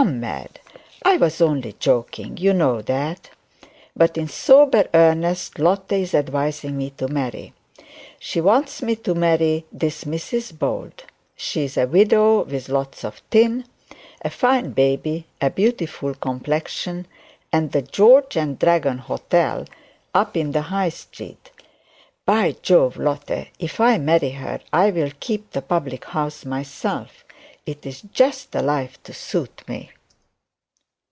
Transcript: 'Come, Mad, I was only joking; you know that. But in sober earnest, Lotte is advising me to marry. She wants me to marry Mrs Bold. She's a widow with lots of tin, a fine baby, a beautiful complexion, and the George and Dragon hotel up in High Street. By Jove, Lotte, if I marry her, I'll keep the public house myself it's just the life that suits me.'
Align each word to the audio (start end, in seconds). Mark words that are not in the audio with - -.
'Come, 0.00 0.20
Mad, 0.20 0.60
I 1.04 1.16
was 1.18 1.40
only 1.42 1.72
joking; 1.74 2.36
you 2.38 2.54
know 2.54 2.80
that. 2.80 3.30
But 3.96 4.16
in 4.16 4.28
sober 4.28 4.88
earnest, 4.94 5.58
Lotte 5.58 5.92
is 5.92 6.14
advising 6.14 6.78
me 6.78 6.90
to 6.90 7.08
marry. 7.08 7.52
She 8.20 8.40
wants 8.40 8.80
me 8.82 8.94
to 8.96 9.14
marry 9.16 9.66
Mrs 9.76 10.56
Bold. 10.58 11.04
She's 11.36 11.76
a 11.76 11.88
widow 11.88 12.44
with 12.44 12.68
lots 12.70 13.04
of 13.04 13.20
tin, 13.30 13.66
a 14.24 14.30
fine 14.30 14.70
baby, 14.70 15.26
a 15.40 15.50
beautiful 15.50 16.14
complexion, 16.14 17.06
and 17.52 17.72
the 17.72 17.82
George 17.82 18.36
and 18.38 18.58
Dragon 18.60 18.98
hotel 18.98 19.66
up 20.14 20.34
in 20.36 20.54
High 20.54 20.88
Street. 20.90 21.50
By 22.24 22.52
Jove, 22.62 22.96
Lotte, 22.96 23.48
if 23.58 23.80
I 23.80 23.98
marry 23.98 24.30
her, 24.30 24.60
I'll 24.72 25.10
keep 25.18 25.50
the 25.50 25.60
public 25.62 26.04
house 26.06 26.44
myself 26.46 27.24
it's 27.66 28.00
just 28.00 28.50
the 28.52 28.62
life 28.62 29.00
that 29.04 29.12
suits 29.14 29.68
me.' 29.68 29.90